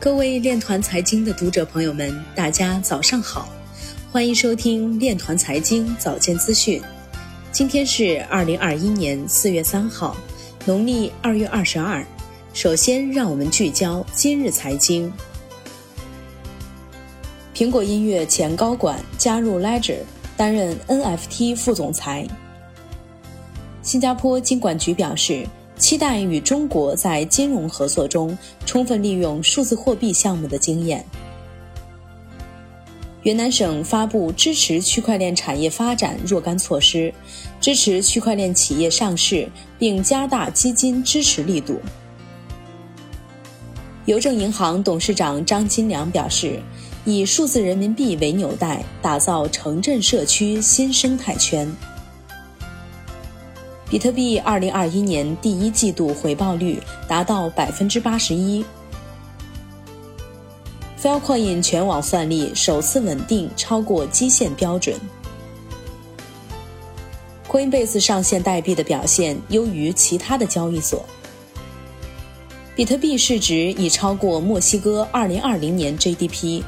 [0.00, 3.50] 各位链团财经的读者朋友们，大家早上好，
[4.10, 6.80] 欢迎收听链团财经早间资讯。
[7.52, 10.16] 今天是二零二一年四月三号，
[10.64, 12.02] 农历二月二十二。
[12.54, 15.12] 首先，让我们聚焦今日财经。
[17.54, 19.98] 苹果音乐前高管加入 Ledger，
[20.34, 22.26] 担任 NFT 副总裁。
[23.82, 25.46] 新加坡金管局表示。
[25.80, 28.36] 期待与中国在金融合作中
[28.66, 31.04] 充分利用数字货币项目的经验。
[33.22, 37.12] 云南省发布支持区块链产业发展若干措施，
[37.60, 41.80] 支持区块链企业上市，并加大基金支持力度。
[44.06, 46.60] 邮政银行董事长张金良表示，
[47.04, 51.70] 以数字人民币为纽带，打造城镇社区新生态圈。
[53.90, 58.64] 比特币二零二一年第一季度回报率达到百分之八十一。
[61.02, 64.94] Filecoin 全网算力首次稳定超过基线标准。
[67.48, 71.04] Coinbase 上线代币的表现优于其他的交易所。
[72.76, 76.62] 比特币市值已超过墨西哥二零二零年 GDP。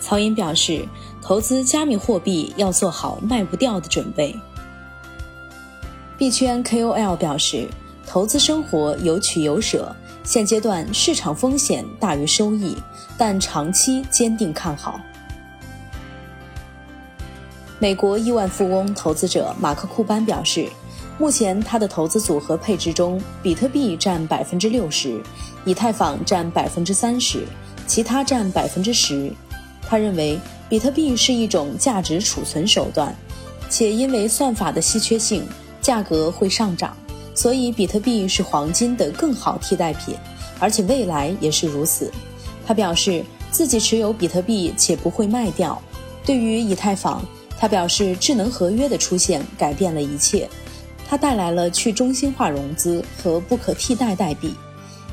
[0.00, 0.84] 曹寅表示，
[1.22, 4.34] 投资加密货币要做好卖不掉的准备。
[6.16, 7.66] 币圈 KOL 表示，
[8.06, 12.76] 投资生活有取有舍，现阶段市场风险大于收益，
[13.18, 15.00] 但长期坚定看好。
[17.80, 20.68] 美国亿万富翁投资者马克库班表示，
[21.18, 25.20] 目前他的投资组合配置中，比特币占百分之六十，
[25.64, 27.44] 以太坊占百分之三十，
[27.88, 29.32] 其他占百分之十。
[29.82, 33.12] 他认为，比特币是一种价值储存手段，
[33.68, 35.44] 且因为算法的稀缺性。
[35.84, 36.96] 价格会上涨，
[37.34, 40.16] 所以比特币是黄金的更好替代品，
[40.58, 42.10] 而且未来也是如此。
[42.66, 45.78] 他表示自己持有比特币且不会卖掉。
[46.24, 47.22] 对于以太坊，
[47.58, 50.48] 他表示智能合约的出现改变了一切，
[51.06, 54.54] 它带来了去中心化融资和不可替代代币。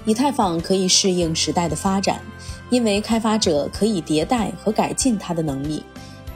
[0.05, 2.21] 以太坊可以适应时代的发展，
[2.69, 5.83] 因为开发者可以迭代和改进它的能力，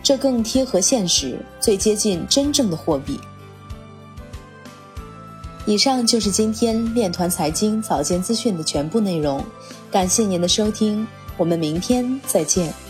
[0.03, 3.17] 这更贴合现实，最接近真正的货币。
[5.65, 9.43] 以上就是今天链团财经早间资讯的全部内容，
[9.91, 12.84] 感谢您的收听，我们明天再见。